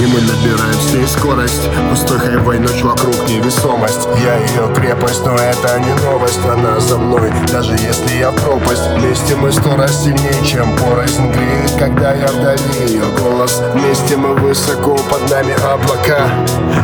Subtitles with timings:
[0.00, 4.08] И мы набираем с ней скорость Пустой хайвей, ночь вокруг невесомость.
[4.22, 6.40] Я ее крепость, но это не новость.
[6.50, 8.86] Она за мной, даже если я пропасть.
[8.96, 13.62] Вместе мы сто раз сильнее, чем порознь греет Когда я вдали ее голос.
[13.74, 16.26] Вместе мы высоко, под нами облака.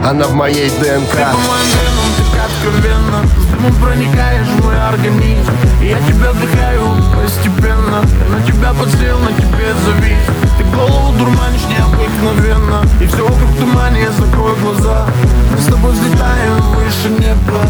[0.04, 1.10] Она в моей ДНК.
[1.10, 3.22] Ты по венам, ты откровенно.
[3.24, 5.52] С дымом проникаешь в мой организм.
[5.80, 8.02] Я тебя вдыхаю постепенно.
[8.28, 10.18] На тебя подсел, на тебе завис.
[10.57, 12.82] Ты голову дурманишь необыкновенно.
[13.00, 15.06] И все вокруг тумане, я закрою глаза.
[15.52, 17.60] Мы с тобой взлетаем выше неба.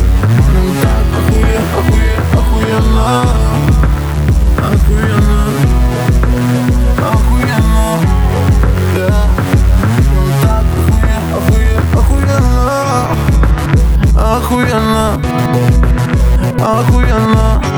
[0.55, 3.09] Нам так охуе, охуе, охуенно.
[4.59, 5.39] Охуенно.
[7.13, 7.87] Охуенно.
[8.97, 9.27] Да.
[10.15, 13.07] Нам так охуе, охуе, охуенно.
[14.37, 15.21] Охуенно.
[16.61, 17.78] Охуенно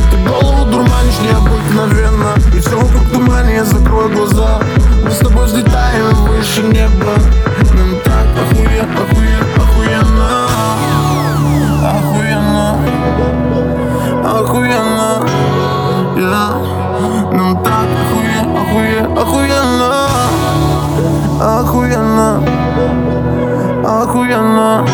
[4.21, 4.59] глаза.
[5.03, 7.15] Мы с тобой взлетаем выше неба.
[7.73, 10.47] Нам так охуе, охуе, охуенно
[11.89, 12.77] Охуенно.
[14.23, 15.25] Охуенно.
[16.15, 16.51] Yeah.
[17.33, 20.07] Нам так охуе, охуе, охуенно
[21.39, 22.43] Охуенно.
[23.83, 24.85] Охуенно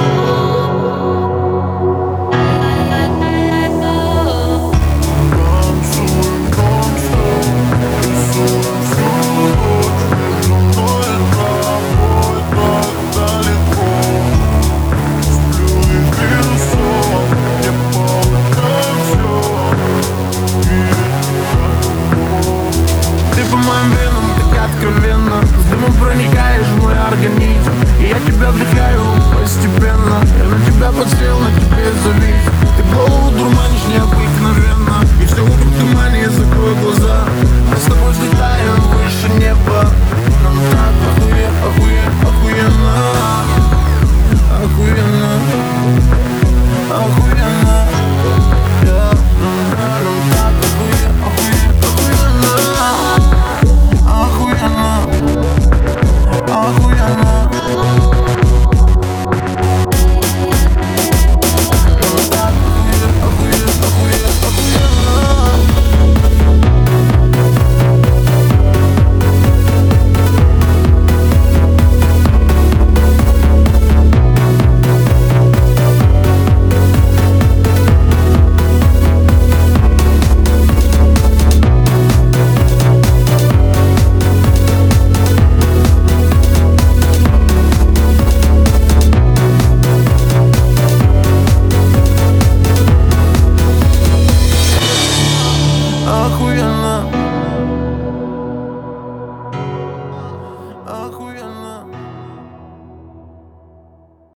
[96.29, 97.16] 忽然了